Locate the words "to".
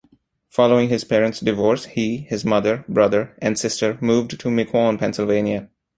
4.39-4.49